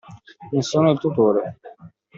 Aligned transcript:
Ne 0.51 0.63
sono 0.63 0.89
il 0.89 0.97
tutore. 0.97 1.59